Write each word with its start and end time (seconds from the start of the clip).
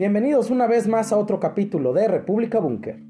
Bienvenidos 0.00 0.50
una 0.50 0.66
vez 0.66 0.88
más 0.88 1.12
a 1.12 1.18
otro 1.18 1.40
capítulo 1.40 1.92
de 1.92 2.08
República 2.08 2.58
Búnker. 2.58 3.02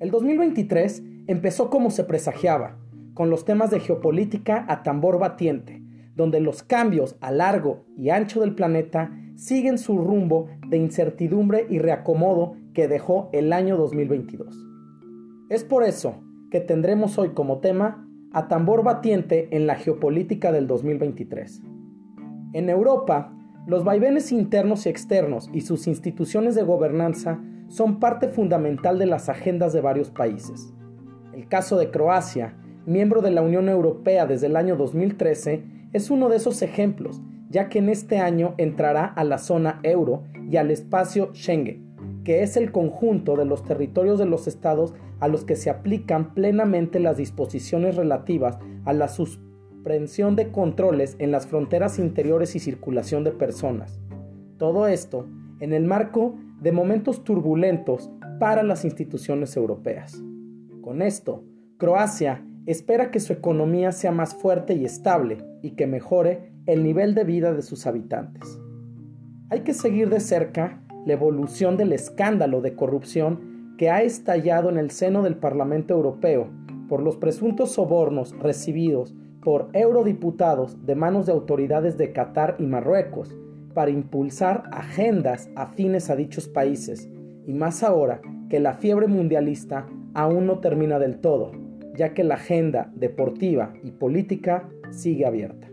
El 0.00 0.10
2023 0.10 1.02
empezó 1.28 1.70
como 1.70 1.88
se 1.88 2.04
presagiaba, 2.04 2.76
con 3.14 3.30
los 3.30 3.46
temas 3.46 3.70
de 3.70 3.80
geopolítica 3.80 4.66
a 4.68 4.82
tambor 4.82 5.18
batiente, 5.18 5.82
donde 6.14 6.40
los 6.40 6.62
cambios 6.62 7.16
a 7.22 7.30
largo 7.30 7.86
y 7.96 8.10
ancho 8.10 8.42
del 8.42 8.54
planeta 8.54 9.18
siguen 9.34 9.78
su 9.78 9.96
rumbo 9.96 10.50
de 10.68 10.76
incertidumbre 10.76 11.66
y 11.70 11.78
reacomodo 11.78 12.56
que 12.74 12.86
dejó 12.86 13.30
el 13.32 13.54
año 13.54 13.78
2022. 13.78 14.54
Es 15.48 15.64
por 15.64 15.84
eso 15.84 16.16
que 16.50 16.60
tendremos 16.60 17.16
hoy 17.16 17.30
como 17.30 17.60
tema 17.60 18.06
a 18.34 18.46
tambor 18.46 18.84
batiente 18.84 19.48
en 19.56 19.66
la 19.66 19.76
geopolítica 19.76 20.52
del 20.52 20.66
2023. 20.66 21.62
En 22.52 22.68
Europa, 22.68 23.32
los 23.66 23.82
vaivenes 23.82 24.30
internos 24.30 24.86
y 24.86 24.90
externos 24.90 25.50
y 25.52 25.62
sus 25.62 25.88
instituciones 25.88 26.54
de 26.54 26.62
gobernanza 26.62 27.40
son 27.66 27.98
parte 27.98 28.28
fundamental 28.28 28.96
de 28.98 29.06
las 29.06 29.28
agendas 29.28 29.72
de 29.72 29.80
varios 29.80 30.10
países. 30.10 30.72
El 31.32 31.48
caso 31.48 31.76
de 31.76 31.90
Croacia, 31.90 32.56
miembro 32.86 33.22
de 33.22 33.32
la 33.32 33.42
Unión 33.42 33.68
Europea 33.68 34.24
desde 34.24 34.46
el 34.46 34.54
año 34.54 34.76
2013, 34.76 35.64
es 35.92 36.10
uno 36.12 36.28
de 36.28 36.36
esos 36.36 36.62
ejemplos, 36.62 37.20
ya 37.50 37.68
que 37.68 37.80
en 37.80 37.88
este 37.88 38.18
año 38.18 38.54
entrará 38.56 39.04
a 39.04 39.24
la 39.24 39.38
zona 39.38 39.80
euro 39.82 40.22
y 40.48 40.58
al 40.58 40.70
espacio 40.70 41.34
Schengen, 41.34 42.22
que 42.22 42.44
es 42.44 42.56
el 42.56 42.70
conjunto 42.70 43.34
de 43.34 43.46
los 43.46 43.64
territorios 43.64 44.20
de 44.20 44.26
los 44.26 44.46
estados 44.46 44.94
a 45.18 45.26
los 45.26 45.44
que 45.44 45.56
se 45.56 45.70
aplican 45.70 46.34
plenamente 46.34 47.00
las 47.00 47.16
disposiciones 47.16 47.96
relativas 47.96 48.58
a 48.84 48.92
la 48.92 49.08
suspensión 49.08 49.46
de 49.86 50.50
controles 50.50 51.14
en 51.20 51.30
las 51.30 51.46
fronteras 51.46 52.00
interiores 52.00 52.56
y 52.56 52.58
circulación 52.58 53.22
de 53.22 53.30
personas. 53.30 54.00
Todo 54.58 54.88
esto 54.88 55.28
en 55.60 55.72
el 55.72 55.84
marco 55.84 56.34
de 56.60 56.72
momentos 56.72 57.22
turbulentos 57.22 58.10
para 58.40 58.64
las 58.64 58.84
instituciones 58.84 59.56
europeas. 59.56 60.20
Con 60.82 61.02
esto, 61.02 61.44
Croacia 61.78 62.44
espera 62.66 63.12
que 63.12 63.20
su 63.20 63.32
economía 63.32 63.92
sea 63.92 64.10
más 64.10 64.34
fuerte 64.34 64.74
y 64.74 64.84
estable 64.84 65.38
y 65.62 65.76
que 65.76 65.86
mejore 65.86 66.50
el 66.66 66.82
nivel 66.82 67.14
de 67.14 67.22
vida 67.22 67.52
de 67.52 67.62
sus 67.62 67.86
habitantes. 67.86 68.58
Hay 69.50 69.60
que 69.60 69.72
seguir 69.72 70.10
de 70.10 70.18
cerca 70.18 70.82
la 71.06 71.12
evolución 71.12 71.76
del 71.76 71.92
escándalo 71.92 72.60
de 72.60 72.74
corrupción 72.74 73.76
que 73.78 73.90
ha 73.90 74.02
estallado 74.02 74.68
en 74.68 74.78
el 74.78 74.90
seno 74.90 75.22
del 75.22 75.36
Parlamento 75.36 75.94
Europeo 75.94 76.48
por 76.88 77.00
los 77.02 77.16
presuntos 77.16 77.70
sobornos 77.70 78.36
recibidos 78.40 79.14
por 79.46 79.68
eurodiputados 79.74 80.84
de 80.86 80.96
manos 80.96 81.26
de 81.26 81.32
autoridades 81.32 81.96
de 81.96 82.10
Qatar 82.10 82.56
y 82.58 82.66
Marruecos 82.66 83.38
para 83.74 83.92
impulsar 83.92 84.64
agendas 84.72 85.48
afines 85.54 86.10
a 86.10 86.16
dichos 86.16 86.48
países, 86.48 87.08
y 87.46 87.54
más 87.54 87.84
ahora 87.84 88.20
que 88.50 88.58
la 88.58 88.72
fiebre 88.72 89.06
mundialista 89.06 89.86
aún 90.14 90.46
no 90.46 90.58
termina 90.58 90.98
del 90.98 91.20
todo, 91.20 91.52
ya 91.94 92.12
que 92.12 92.24
la 92.24 92.34
agenda 92.34 92.90
deportiva 92.96 93.72
y 93.84 93.92
política 93.92 94.68
sigue 94.90 95.26
abierta. 95.26 95.68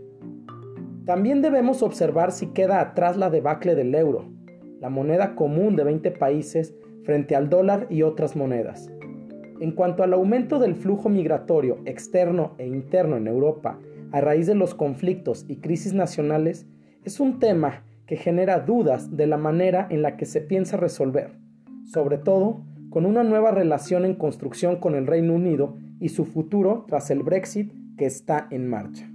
También 1.05 1.41
debemos 1.41 1.81
observar 1.81 2.31
si 2.31 2.53
queda 2.53 2.79
atrás 2.79 3.17
la 3.17 3.31
debacle 3.31 3.73
del 3.73 3.95
euro, 3.95 4.29
la 4.81 4.91
moneda 4.91 5.33
común 5.33 5.75
de 5.75 5.83
20 5.83 6.11
países 6.11 6.75
frente 7.01 7.35
al 7.35 7.49
dólar 7.49 7.87
y 7.89 8.03
otras 8.03 8.35
monedas. 8.35 8.92
En 9.63 9.71
cuanto 9.71 10.03
al 10.03 10.11
aumento 10.11 10.59
del 10.59 10.75
flujo 10.75 11.07
migratorio 11.07 11.77
externo 11.85 12.51
e 12.57 12.67
interno 12.67 13.15
en 13.15 13.27
Europa 13.27 13.79
a 14.11 14.19
raíz 14.19 14.45
de 14.45 14.55
los 14.55 14.75
conflictos 14.75 15.45
y 15.47 15.61
crisis 15.61 15.93
nacionales, 15.93 16.67
es 17.05 17.21
un 17.21 17.39
tema 17.39 17.85
que 18.05 18.17
genera 18.17 18.59
dudas 18.59 19.15
de 19.15 19.25
la 19.25 19.37
manera 19.37 19.87
en 19.89 20.01
la 20.01 20.17
que 20.17 20.25
se 20.25 20.41
piensa 20.41 20.75
resolver, 20.75 21.39
sobre 21.85 22.17
todo 22.17 22.65
con 22.89 23.05
una 23.05 23.23
nueva 23.23 23.51
relación 23.51 24.03
en 24.03 24.15
construcción 24.15 24.81
con 24.81 24.95
el 24.95 25.07
Reino 25.07 25.33
Unido 25.33 25.77
y 26.01 26.09
su 26.09 26.25
futuro 26.25 26.83
tras 26.89 27.09
el 27.09 27.23
Brexit 27.23 27.71
que 27.95 28.05
está 28.05 28.49
en 28.51 28.67
marcha. 28.67 29.09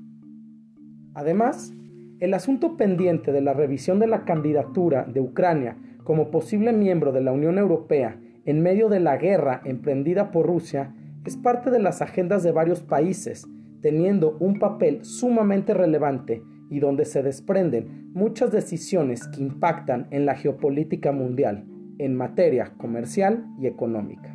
Además, 1.12 1.74
el 2.20 2.32
asunto 2.32 2.78
pendiente 2.78 3.32
de 3.32 3.42
la 3.42 3.52
revisión 3.52 3.98
de 3.98 4.06
la 4.06 4.24
candidatura 4.24 5.04
de 5.04 5.20
Ucrania 5.20 5.76
como 6.04 6.30
posible 6.30 6.72
miembro 6.72 7.12
de 7.12 7.20
la 7.20 7.32
Unión 7.32 7.58
Europea 7.58 8.18
en 8.48 8.62
medio 8.62 8.88
de 8.88 8.98
la 8.98 9.18
guerra 9.18 9.60
emprendida 9.66 10.30
por 10.30 10.46
Rusia 10.46 10.94
es 11.26 11.36
parte 11.36 11.70
de 11.70 11.80
las 11.80 12.00
agendas 12.00 12.42
de 12.42 12.50
varios 12.50 12.80
países, 12.80 13.46
teniendo 13.82 14.38
un 14.40 14.58
papel 14.58 15.04
sumamente 15.04 15.74
relevante 15.74 16.42
y 16.70 16.80
donde 16.80 17.04
se 17.04 17.22
desprenden 17.22 18.10
muchas 18.14 18.50
decisiones 18.50 19.28
que 19.28 19.42
impactan 19.42 20.06
en 20.12 20.24
la 20.24 20.34
geopolítica 20.34 21.12
mundial 21.12 21.66
en 21.98 22.16
materia 22.16 22.72
comercial 22.78 23.44
y 23.60 23.66
económica. 23.66 24.34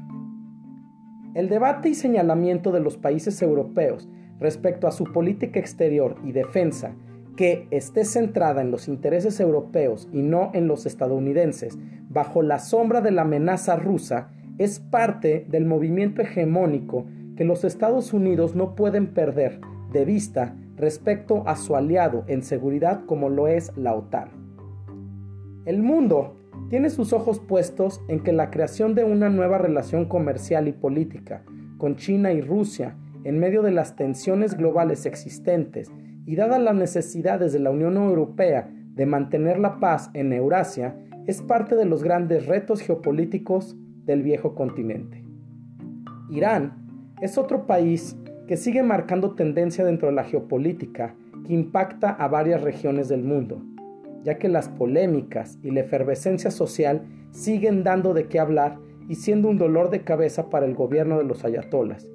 El 1.33 1.49
debate 1.49 1.89
y 1.89 1.95
señalamiento 1.95 2.71
de 2.71 2.81
los 2.81 2.97
países 2.97 3.41
europeos 3.41 4.07
respecto 4.39 4.85
a 4.85 4.91
su 4.91 5.05
política 5.05 5.59
exterior 5.59 6.17
y 6.23 6.33
defensa 6.33 6.93
que 7.35 7.67
esté 7.71 8.05
centrada 8.05 8.61
en 8.61 8.71
los 8.71 8.87
intereses 8.87 9.39
europeos 9.39 10.07
y 10.11 10.21
no 10.21 10.51
en 10.53 10.67
los 10.67 10.85
estadounidenses, 10.85 11.77
bajo 12.09 12.41
la 12.41 12.59
sombra 12.59 13.01
de 13.01 13.11
la 13.11 13.23
amenaza 13.23 13.75
rusa, 13.75 14.29
es 14.57 14.79
parte 14.79 15.45
del 15.49 15.65
movimiento 15.65 16.21
hegemónico 16.21 17.05
que 17.35 17.43
los 17.43 17.63
Estados 17.63 18.13
Unidos 18.13 18.55
no 18.55 18.75
pueden 18.75 19.07
perder 19.07 19.59
de 19.91 20.05
vista 20.05 20.55
respecto 20.75 21.43
a 21.47 21.55
su 21.55 21.75
aliado 21.75 22.23
en 22.27 22.43
seguridad 22.43 23.05
como 23.05 23.29
lo 23.29 23.47
es 23.47 23.75
la 23.75 23.95
OTAN. 23.95 24.29
El 25.65 25.81
mundo 25.81 26.35
tiene 26.69 26.89
sus 26.89 27.13
ojos 27.13 27.39
puestos 27.39 28.01
en 28.07 28.21
que 28.21 28.33
la 28.33 28.51
creación 28.51 28.95
de 28.95 29.03
una 29.03 29.29
nueva 29.29 29.57
relación 29.57 30.05
comercial 30.05 30.67
y 30.67 30.71
política 30.71 31.43
con 31.77 31.95
China 31.95 32.31
y 32.31 32.41
Rusia 32.41 32.95
en 33.23 33.39
medio 33.39 33.61
de 33.61 33.71
las 33.71 33.95
tensiones 33.95 34.57
globales 34.57 35.05
existentes 35.05 35.91
y 36.25 36.35
dadas 36.35 36.61
las 36.61 36.75
necesidades 36.75 37.53
de 37.53 37.59
la 37.59 37.71
Unión 37.71 37.97
Europea 37.97 38.69
de 38.95 39.05
mantener 39.05 39.59
la 39.59 39.79
paz 39.79 40.09
en 40.13 40.33
Eurasia, 40.33 40.95
es 41.25 41.41
parte 41.41 41.75
de 41.75 41.85
los 41.85 42.03
grandes 42.03 42.45
retos 42.45 42.81
geopolíticos 42.81 43.75
del 44.05 44.23
viejo 44.23 44.55
continente. 44.55 45.23
Irán 46.29 47.13
es 47.21 47.37
otro 47.37 47.65
país 47.65 48.17
que 48.47 48.57
sigue 48.57 48.83
marcando 48.83 49.35
tendencia 49.35 49.85
dentro 49.85 50.09
de 50.09 50.15
la 50.15 50.23
geopolítica 50.23 51.15
que 51.45 51.53
impacta 51.53 52.09
a 52.09 52.27
varias 52.27 52.61
regiones 52.61 53.07
del 53.07 53.23
mundo, 53.23 53.61
ya 54.23 54.37
que 54.37 54.49
las 54.49 54.69
polémicas 54.69 55.57
y 55.63 55.71
la 55.71 55.81
efervescencia 55.81 56.51
social 56.51 57.03
siguen 57.31 57.83
dando 57.83 58.13
de 58.13 58.27
qué 58.27 58.39
hablar 58.39 58.77
y 59.07 59.15
siendo 59.15 59.49
un 59.49 59.57
dolor 59.57 59.89
de 59.89 60.01
cabeza 60.01 60.49
para 60.49 60.65
el 60.65 60.75
gobierno 60.75 61.17
de 61.17 61.25
los 61.25 61.43
ayatolas, 61.43 62.09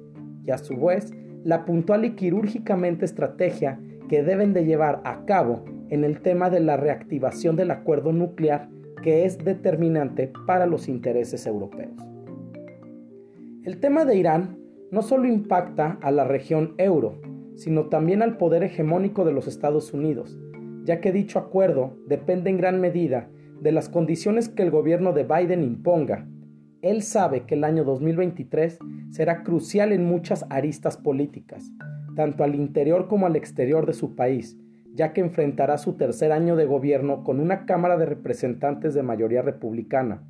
y 0.45 0.51
a 0.51 0.57
su 0.57 0.77
vez 0.77 1.11
la 1.43 1.65
puntual 1.65 2.05
y 2.05 2.11
quirúrgicamente 2.11 3.05
estrategia 3.05 3.79
que 4.09 4.23
deben 4.23 4.53
de 4.53 4.65
llevar 4.65 5.01
a 5.05 5.23
cabo 5.25 5.63
en 5.89 6.03
el 6.03 6.21
tema 6.21 6.49
de 6.49 6.59
la 6.59 6.75
reactivación 6.75 7.55
del 7.55 7.71
acuerdo 7.71 8.11
nuclear 8.11 8.69
que 9.01 9.25
es 9.25 9.37
determinante 9.37 10.31
para 10.45 10.65
los 10.65 10.89
intereses 10.89 11.45
europeos. 11.45 11.93
El 13.63 13.79
tema 13.79 14.03
de 14.05 14.17
Irán 14.17 14.57
no 14.91 15.01
solo 15.01 15.27
impacta 15.27 15.97
a 16.01 16.11
la 16.11 16.25
región 16.25 16.73
euro, 16.77 17.21
sino 17.55 17.85
también 17.85 18.21
al 18.21 18.37
poder 18.37 18.63
hegemónico 18.63 19.25
de 19.25 19.33
los 19.33 19.47
Estados 19.47 19.93
Unidos, 19.93 20.37
ya 20.83 20.99
que 21.01 21.11
dicho 21.11 21.39
acuerdo 21.39 21.97
depende 22.07 22.49
en 22.49 22.57
gran 22.57 22.81
medida 22.81 23.29
de 23.61 23.71
las 23.71 23.89
condiciones 23.89 24.49
que 24.49 24.63
el 24.63 24.71
gobierno 24.71 25.13
de 25.13 25.23
Biden 25.25 25.63
imponga. 25.63 26.27
Él 26.81 27.03
sabe 27.03 27.41
que 27.45 27.55
el 27.55 27.63
año 27.63 27.83
2023 27.83 28.79
será 29.09 29.43
crucial 29.43 29.91
en 29.91 30.05
muchas 30.05 30.45
aristas 30.49 30.95
políticas, 30.97 31.71
tanto 32.19 32.43
al 32.43 32.53
interior 32.53 33.07
como 33.07 33.27
al 33.27 33.37
exterior 33.37 33.85
de 33.85 33.93
su 33.93 34.13
país, 34.13 34.57
ya 34.93 35.13
que 35.13 35.21
enfrentará 35.21 35.77
su 35.77 35.93
tercer 35.93 36.33
año 36.33 36.57
de 36.57 36.65
gobierno 36.65 37.23
con 37.23 37.39
una 37.39 37.65
Cámara 37.65 37.95
de 37.95 38.05
Representantes 38.05 38.93
de 38.93 39.03
mayoría 39.03 39.41
republicana, 39.41 40.29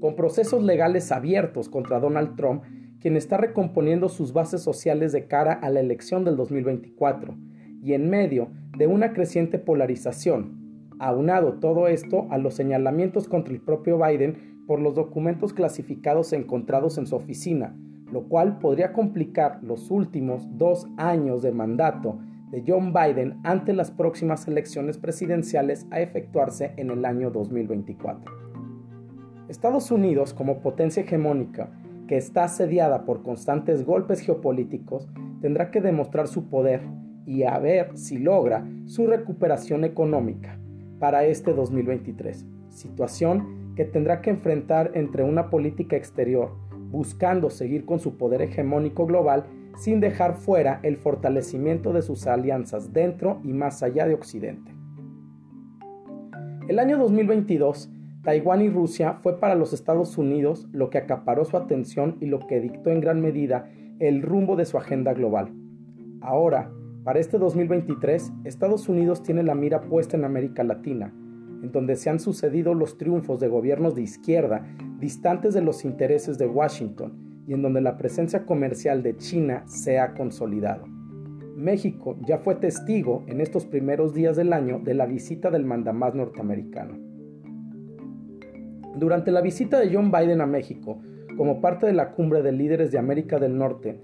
con 0.00 0.16
procesos 0.16 0.64
legales 0.64 1.12
abiertos 1.12 1.68
contra 1.68 2.00
Donald 2.00 2.34
Trump, 2.34 2.64
quien 2.98 3.16
está 3.16 3.36
recomponiendo 3.36 4.08
sus 4.08 4.32
bases 4.32 4.60
sociales 4.60 5.12
de 5.12 5.28
cara 5.28 5.52
a 5.52 5.70
la 5.70 5.78
elección 5.78 6.24
del 6.24 6.34
2024, 6.34 7.36
y 7.80 7.92
en 7.92 8.10
medio 8.10 8.48
de 8.76 8.88
una 8.88 9.12
creciente 9.12 9.60
polarización, 9.60 10.90
aunado 10.98 11.60
todo 11.60 11.86
esto 11.86 12.26
a 12.30 12.38
los 12.38 12.54
señalamientos 12.54 13.28
contra 13.28 13.54
el 13.54 13.60
propio 13.60 13.98
Biden 14.04 14.64
por 14.66 14.80
los 14.80 14.96
documentos 14.96 15.52
clasificados 15.52 16.32
encontrados 16.32 16.98
en 16.98 17.06
su 17.06 17.14
oficina, 17.14 17.76
lo 18.12 18.24
cual 18.24 18.58
podría 18.58 18.92
complicar 18.92 19.62
los 19.62 19.90
últimos 19.90 20.46
dos 20.56 20.86
años 20.96 21.42
de 21.42 21.52
mandato 21.52 22.18
de 22.50 22.62
John 22.66 22.92
Biden 22.92 23.38
ante 23.42 23.72
las 23.72 23.90
próximas 23.90 24.46
elecciones 24.46 24.98
presidenciales 24.98 25.86
a 25.90 26.00
efectuarse 26.00 26.72
en 26.76 26.90
el 26.90 27.04
año 27.04 27.30
2024. 27.30 28.32
Estados 29.48 29.90
Unidos, 29.90 30.34
como 30.34 30.60
potencia 30.60 31.02
hegemónica 31.02 31.70
que 32.06 32.16
está 32.16 32.44
asediada 32.44 33.04
por 33.04 33.22
constantes 33.22 33.84
golpes 33.84 34.20
geopolíticos, 34.20 35.08
tendrá 35.40 35.70
que 35.70 35.80
demostrar 35.80 36.28
su 36.28 36.48
poder 36.48 36.82
y 37.26 37.42
a 37.42 37.58
ver 37.58 37.96
si 37.96 38.18
logra 38.18 38.64
su 38.84 39.06
recuperación 39.06 39.84
económica 39.84 40.58
para 41.00 41.24
este 41.24 41.52
2023, 41.52 42.46
situación 42.68 43.74
que 43.74 43.84
tendrá 43.84 44.22
que 44.22 44.30
enfrentar 44.30 44.92
entre 44.94 45.22
una 45.22 45.50
política 45.50 45.96
exterior, 45.96 46.52
buscando 46.90 47.50
seguir 47.50 47.84
con 47.84 47.98
su 47.98 48.16
poder 48.16 48.42
hegemónico 48.42 49.06
global 49.06 49.44
sin 49.76 50.00
dejar 50.00 50.34
fuera 50.34 50.80
el 50.82 50.96
fortalecimiento 50.96 51.92
de 51.92 52.02
sus 52.02 52.26
alianzas 52.26 52.92
dentro 52.92 53.40
y 53.44 53.52
más 53.52 53.82
allá 53.82 54.06
de 54.06 54.14
Occidente. 54.14 54.74
El 56.68 56.78
año 56.78 56.98
2022, 56.98 57.90
Taiwán 58.24 58.62
y 58.62 58.68
Rusia 58.68 59.14
fue 59.22 59.38
para 59.38 59.54
los 59.54 59.72
Estados 59.72 60.18
Unidos 60.18 60.66
lo 60.72 60.90
que 60.90 60.98
acaparó 60.98 61.44
su 61.44 61.56
atención 61.56 62.16
y 62.20 62.26
lo 62.26 62.40
que 62.46 62.60
dictó 62.60 62.90
en 62.90 63.00
gran 63.00 63.20
medida 63.20 63.70
el 64.00 64.22
rumbo 64.22 64.56
de 64.56 64.64
su 64.64 64.76
agenda 64.76 65.14
global. 65.14 65.52
Ahora, 66.20 66.72
para 67.04 67.20
este 67.20 67.38
2023, 67.38 68.32
Estados 68.44 68.88
Unidos 68.88 69.22
tiene 69.22 69.44
la 69.44 69.54
mira 69.54 69.82
puesta 69.82 70.16
en 70.16 70.24
América 70.24 70.64
Latina, 70.64 71.14
en 71.62 71.72
donde 71.72 71.96
se 71.96 72.10
han 72.10 72.20
sucedido 72.20 72.74
los 72.74 72.98
triunfos 72.98 73.40
de 73.40 73.48
gobiernos 73.48 73.94
de 73.94 74.02
izquierda 74.02 74.66
distantes 74.98 75.54
de 75.54 75.62
los 75.62 75.84
intereses 75.84 76.38
de 76.38 76.46
Washington 76.46 77.44
y 77.46 77.52
en 77.52 77.62
donde 77.62 77.80
la 77.80 77.96
presencia 77.96 78.44
comercial 78.44 79.02
de 79.02 79.16
China 79.16 79.64
se 79.66 79.98
ha 79.98 80.14
consolidado. 80.14 80.86
México 81.56 82.16
ya 82.26 82.38
fue 82.38 82.56
testigo 82.56 83.24
en 83.28 83.40
estos 83.40 83.64
primeros 83.64 84.12
días 84.12 84.36
del 84.36 84.52
año 84.52 84.78
de 84.78 84.94
la 84.94 85.06
visita 85.06 85.50
del 85.50 85.64
mandamás 85.64 86.14
norteamericano. 86.14 86.98
Durante 88.96 89.30
la 89.30 89.40
visita 89.40 89.78
de 89.78 89.94
John 89.94 90.10
Biden 90.10 90.40
a 90.40 90.46
México, 90.46 91.00
como 91.36 91.60
parte 91.60 91.86
de 91.86 91.92
la 91.92 92.12
cumbre 92.12 92.42
de 92.42 92.52
líderes 92.52 92.90
de 92.92 92.98
América 92.98 93.38
del 93.38 93.56
Norte, 93.56 94.00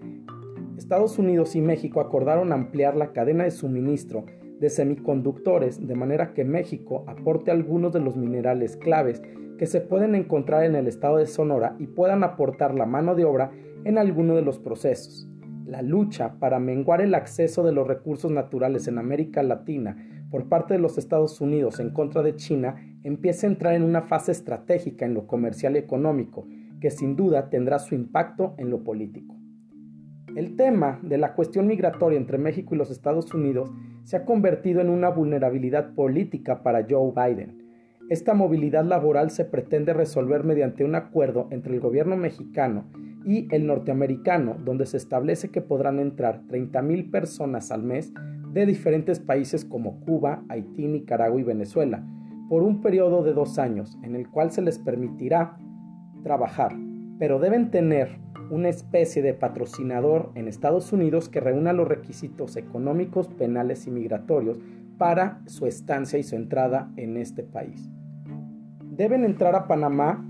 Estados 0.76 1.18
Unidos 1.18 1.54
y 1.56 1.60
México 1.60 2.00
acordaron 2.00 2.52
ampliar 2.52 2.96
la 2.96 3.12
cadena 3.12 3.44
de 3.44 3.50
suministro 3.50 4.24
de 4.62 4.70
semiconductores 4.70 5.84
de 5.84 5.94
manera 5.96 6.34
que 6.34 6.44
México 6.44 7.02
aporte 7.08 7.50
algunos 7.50 7.92
de 7.92 7.98
los 7.98 8.16
minerales 8.16 8.76
claves 8.76 9.20
que 9.58 9.66
se 9.66 9.80
pueden 9.80 10.14
encontrar 10.14 10.62
en 10.62 10.76
el 10.76 10.86
estado 10.86 11.16
de 11.16 11.26
Sonora 11.26 11.74
y 11.80 11.88
puedan 11.88 12.22
aportar 12.22 12.72
la 12.72 12.86
mano 12.86 13.16
de 13.16 13.24
obra 13.24 13.50
en 13.84 13.98
alguno 13.98 14.36
de 14.36 14.42
los 14.42 14.60
procesos. 14.60 15.28
La 15.66 15.82
lucha 15.82 16.38
para 16.38 16.60
menguar 16.60 17.00
el 17.00 17.16
acceso 17.16 17.64
de 17.64 17.72
los 17.72 17.88
recursos 17.88 18.30
naturales 18.30 18.86
en 18.86 18.98
América 18.98 19.42
Latina 19.42 19.96
por 20.30 20.48
parte 20.48 20.74
de 20.74 20.80
los 20.80 20.96
Estados 20.96 21.40
Unidos 21.40 21.80
en 21.80 21.90
contra 21.90 22.22
de 22.22 22.36
China 22.36 22.76
empieza 23.02 23.48
a 23.48 23.50
entrar 23.50 23.74
en 23.74 23.82
una 23.82 24.02
fase 24.02 24.30
estratégica 24.30 25.04
en 25.04 25.14
lo 25.14 25.26
comercial 25.26 25.74
y 25.74 25.80
económico, 25.80 26.46
que 26.80 26.92
sin 26.92 27.16
duda 27.16 27.50
tendrá 27.50 27.80
su 27.80 27.96
impacto 27.96 28.54
en 28.58 28.70
lo 28.70 28.84
político. 28.84 29.34
El 30.36 30.54
tema 30.54 31.00
de 31.02 31.18
la 31.18 31.34
cuestión 31.34 31.66
migratoria 31.66 32.16
entre 32.16 32.38
México 32.38 32.76
y 32.76 32.78
los 32.78 32.92
Estados 32.92 33.34
Unidos 33.34 33.72
se 34.04 34.16
ha 34.16 34.24
convertido 34.24 34.80
en 34.80 34.90
una 34.90 35.08
vulnerabilidad 35.08 35.94
política 35.94 36.62
para 36.62 36.86
Joe 36.88 37.12
Biden. 37.14 37.62
Esta 38.10 38.34
movilidad 38.34 38.84
laboral 38.84 39.30
se 39.30 39.44
pretende 39.44 39.92
resolver 39.92 40.44
mediante 40.44 40.84
un 40.84 40.94
acuerdo 40.94 41.48
entre 41.50 41.74
el 41.74 41.80
gobierno 41.80 42.16
mexicano 42.16 42.84
y 43.24 43.48
el 43.54 43.66
norteamericano, 43.66 44.56
donde 44.64 44.86
se 44.86 44.96
establece 44.96 45.50
que 45.50 45.60
podrán 45.60 45.98
entrar 45.98 46.42
30.000 46.48 47.10
personas 47.10 47.70
al 47.70 47.82
mes 47.82 48.12
de 48.52 48.66
diferentes 48.66 49.20
países 49.20 49.64
como 49.64 50.00
Cuba, 50.00 50.44
Haití, 50.48 50.88
Nicaragua 50.88 51.40
y 51.40 51.44
Venezuela, 51.44 52.04
por 52.48 52.62
un 52.62 52.82
periodo 52.82 53.22
de 53.22 53.32
dos 53.32 53.58
años, 53.58 53.98
en 54.02 54.14
el 54.14 54.28
cual 54.28 54.50
se 54.50 54.60
les 54.60 54.78
permitirá 54.78 55.56
trabajar, 56.22 56.76
pero 57.18 57.38
deben 57.38 57.70
tener 57.70 58.18
una 58.52 58.68
especie 58.68 59.22
de 59.22 59.32
patrocinador 59.32 60.30
en 60.34 60.46
Estados 60.46 60.92
Unidos 60.92 61.30
que 61.30 61.40
reúna 61.40 61.72
los 61.72 61.88
requisitos 61.88 62.58
económicos, 62.58 63.28
penales 63.28 63.86
y 63.86 63.90
migratorios 63.90 64.58
para 64.98 65.40
su 65.46 65.66
estancia 65.66 66.18
y 66.18 66.22
su 66.22 66.36
entrada 66.36 66.92
en 66.98 67.16
este 67.16 67.44
país. 67.44 67.88
Deben 68.84 69.24
entrar 69.24 69.54
a 69.54 69.66
Panamá, 69.66 70.22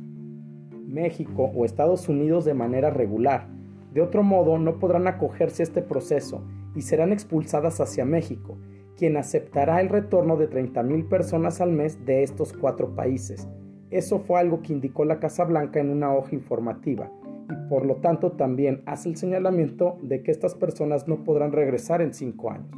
México 0.86 1.50
o 1.52 1.64
Estados 1.64 2.08
Unidos 2.08 2.44
de 2.44 2.54
manera 2.54 2.90
regular. 2.90 3.48
De 3.92 4.00
otro 4.00 4.22
modo, 4.22 4.56
no 4.56 4.78
podrán 4.78 5.08
acogerse 5.08 5.64
a 5.64 5.64
este 5.64 5.82
proceso 5.82 6.44
y 6.76 6.82
serán 6.82 7.12
expulsadas 7.12 7.80
hacia 7.80 8.04
México, 8.04 8.56
quien 8.96 9.16
aceptará 9.16 9.80
el 9.80 9.88
retorno 9.88 10.36
de 10.36 10.48
30.000 10.48 11.08
personas 11.08 11.60
al 11.60 11.72
mes 11.72 12.06
de 12.06 12.22
estos 12.22 12.52
cuatro 12.52 12.94
países. 12.94 13.48
Eso 13.90 14.20
fue 14.20 14.38
algo 14.38 14.62
que 14.62 14.72
indicó 14.72 15.04
la 15.04 15.18
Casa 15.18 15.42
Blanca 15.42 15.80
en 15.80 15.90
una 15.90 16.14
hoja 16.14 16.36
informativa 16.36 17.10
y 17.50 17.68
por 17.68 17.86
lo 17.86 17.96
tanto 17.96 18.32
también 18.32 18.82
hace 18.86 19.08
el 19.08 19.16
señalamiento 19.16 19.98
de 20.02 20.22
que 20.22 20.30
estas 20.30 20.54
personas 20.54 21.08
no 21.08 21.24
podrán 21.24 21.52
regresar 21.52 22.02
en 22.02 22.14
cinco 22.14 22.50
años. 22.50 22.70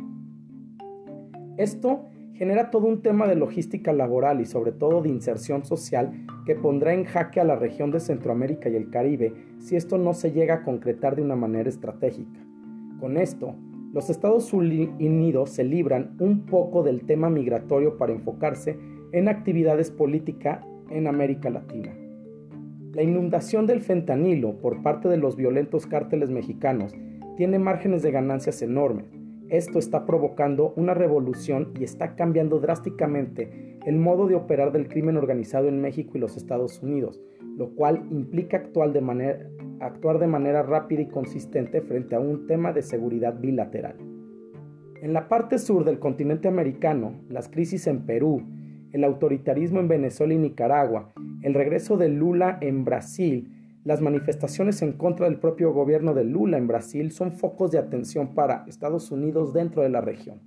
Esto 1.56 2.06
genera 2.34 2.70
todo 2.70 2.88
un 2.88 3.00
tema 3.00 3.26
de 3.28 3.36
logística 3.36 3.92
laboral 3.92 4.40
y 4.40 4.44
sobre 4.44 4.72
todo 4.72 5.02
de 5.02 5.08
inserción 5.08 5.64
social 5.64 6.26
que 6.44 6.56
pondrá 6.56 6.92
en 6.92 7.04
jaque 7.04 7.40
a 7.40 7.44
la 7.44 7.56
región 7.56 7.90
de 7.92 8.00
Centroamérica 8.00 8.68
y 8.68 8.76
el 8.76 8.90
Caribe 8.90 9.32
si 9.60 9.76
esto 9.76 9.98
no 9.98 10.14
se 10.14 10.32
llega 10.32 10.54
a 10.54 10.62
concretar 10.62 11.14
de 11.14 11.22
una 11.22 11.36
manera 11.36 11.68
estratégica. 11.68 12.40
Con 13.00 13.16
esto, 13.16 13.54
los 13.92 14.10
Estados 14.10 14.52
Unidos 14.52 15.50
se 15.50 15.62
libran 15.62 16.16
un 16.18 16.46
poco 16.46 16.82
del 16.82 17.06
tema 17.06 17.30
migratorio 17.30 17.96
para 17.96 18.12
enfocarse 18.12 18.76
en 19.12 19.28
actividades 19.28 19.92
políticas 19.92 20.64
en 20.90 21.06
América 21.06 21.50
Latina. 21.50 22.03
La 22.94 23.02
inundación 23.02 23.66
del 23.66 23.80
fentanilo 23.80 24.60
por 24.60 24.80
parte 24.84 25.08
de 25.08 25.16
los 25.16 25.34
violentos 25.34 25.84
cárteles 25.84 26.30
mexicanos 26.30 26.94
tiene 27.36 27.58
márgenes 27.58 28.04
de 28.04 28.12
ganancias 28.12 28.62
enormes. 28.62 29.06
Esto 29.48 29.80
está 29.80 30.06
provocando 30.06 30.72
una 30.76 30.94
revolución 30.94 31.72
y 31.76 31.82
está 31.82 32.14
cambiando 32.14 32.60
drásticamente 32.60 33.78
el 33.84 33.96
modo 33.96 34.28
de 34.28 34.36
operar 34.36 34.70
del 34.70 34.86
crimen 34.86 35.16
organizado 35.16 35.66
en 35.66 35.80
México 35.80 36.12
y 36.14 36.20
los 36.20 36.36
Estados 36.36 36.84
Unidos, 36.84 37.20
lo 37.56 37.70
cual 37.74 38.06
implica 38.12 38.58
actuar 38.58 38.92
de 38.92 39.00
manera, 39.00 39.40
actuar 39.80 40.20
de 40.20 40.28
manera 40.28 40.62
rápida 40.62 41.02
y 41.02 41.08
consistente 41.08 41.80
frente 41.80 42.14
a 42.14 42.20
un 42.20 42.46
tema 42.46 42.72
de 42.72 42.82
seguridad 42.82 43.40
bilateral. 43.40 43.96
En 45.02 45.12
la 45.12 45.26
parte 45.26 45.58
sur 45.58 45.84
del 45.84 45.98
continente 45.98 46.46
americano, 46.46 47.14
las 47.28 47.48
crisis 47.48 47.88
en 47.88 48.06
Perú, 48.06 48.44
el 48.92 49.02
autoritarismo 49.02 49.80
en 49.80 49.88
Venezuela 49.88 50.32
y 50.34 50.38
Nicaragua, 50.38 51.12
el 51.44 51.52
regreso 51.52 51.98
de 51.98 52.08
Lula 52.08 52.56
en 52.62 52.86
Brasil, 52.86 53.52
las 53.84 54.00
manifestaciones 54.00 54.80
en 54.80 54.94
contra 54.94 55.28
del 55.28 55.38
propio 55.38 55.74
gobierno 55.74 56.14
de 56.14 56.24
Lula 56.24 56.56
en 56.56 56.66
Brasil 56.66 57.12
son 57.12 57.32
focos 57.32 57.70
de 57.70 57.76
atención 57.76 58.34
para 58.34 58.64
Estados 58.66 59.12
Unidos 59.12 59.52
dentro 59.52 59.82
de 59.82 59.90
la 59.90 60.00
región. 60.00 60.40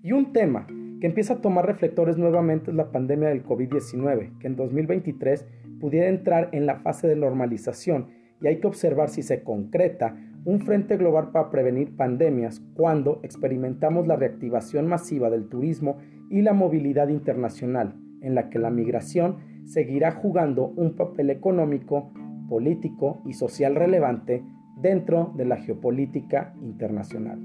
Y 0.00 0.12
un 0.12 0.32
tema 0.32 0.68
que 1.00 1.08
empieza 1.08 1.34
a 1.34 1.40
tomar 1.40 1.66
reflectores 1.66 2.16
nuevamente 2.16 2.70
es 2.70 2.76
la 2.76 2.92
pandemia 2.92 3.30
del 3.30 3.44
COVID-19, 3.44 4.38
que 4.38 4.46
en 4.46 4.54
2023 4.54 5.44
pudiera 5.80 6.08
entrar 6.08 6.48
en 6.52 6.64
la 6.64 6.76
fase 6.76 7.08
de 7.08 7.16
normalización 7.16 8.10
y 8.40 8.46
hay 8.46 8.60
que 8.60 8.68
observar 8.68 9.08
si 9.08 9.24
se 9.24 9.42
concreta 9.42 10.14
un 10.44 10.60
frente 10.60 10.96
global 10.96 11.32
para 11.32 11.50
prevenir 11.50 11.96
pandemias 11.96 12.62
cuando 12.74 13.18
experimentamos 13.24 14.06
la 14.06 14.14
reactivación 14.14 14.86
masiva 14.86 15.30
del 15.30 15.48
turismo 15.48 15.98
y 16.30 16.42
la 16.42 16.52
movilidad 16.52 17.08
internacional, 17.08 17.96
en 18.22 18.34
la 18.34 18.48
que 18.48 18.58
la 18.58 18.70
migración 18.70 19.36
seguirá 19.64 20.12
jugando 20.12 20.72
un 20.76 20.96
papel 20.96 21.30
económico, 21.30 22.12
político 22.48 23.22
y 23.26 23.34
social 23.34 23.74
relevante 23.74 24.44
dentro 24.76 25.32
de 25.36 25.44
la 25.44 25.56
geopolítica 25.56 26.54
internacional. 26.62 27.40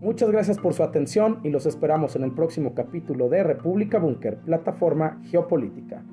Muchas 0.00 0.30
gracias 0.30 0.58
por 0.58 0.74
su 0.74 0.82
atención 0.82 1.38
y 1.42 1.50
los 1.50 1.66
esperamos 1.66 2.16
en 2.16 2.24
el 2.24 2.32
próximo 2.32 2.74
capítulo 2.74 3.28
de 3.28 3.42
República 3.42 3.98
Búnker, 3.98 4.40
plataforma 4.40 5.20
geopolítica. 5.30 6.04